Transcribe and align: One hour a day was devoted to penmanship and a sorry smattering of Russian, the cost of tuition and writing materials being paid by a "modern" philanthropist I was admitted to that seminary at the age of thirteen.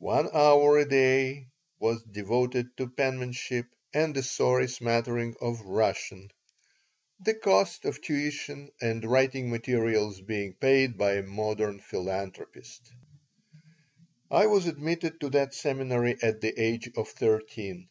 One 0.00 0.30
hour 0.34 0.78
a 0.78 0.88
day 0.88 1.48
was 1.78 2.02
devoted 2.02 2.74
to 2.78 2.88
penmanship 2.88 3.66
and 3.92 4.16
a 4.16 4.22
sorry 4.22 4.66
smattering 4.66 5.34
of 5.42 5.60
Russian, 5.60 6.30
the 7.20 7.34
cost 7.34 7.84
of 7.84 8.00
tuition 8.00 8.70
and 8.80 9.04
writing 9.04 9.50
materials 9.50 10.22
being 10.22 10.54
paid 10.54 10.96
by 10.96 11.16
a 11.16 11.22
"modern" 11.22 11.80
philanthropist 11.80 12.90
I 14.30 14.46
was 14.46 14.66
admitted 14.66 15.20
to 15.20 15.28
that 15.28 15.52
seminary 15.52 16.16
at 16.22 16.40
the 16.40 16.58
age 16.58 16.90
of 16.96 17.10
thirteen. 17.10 17.90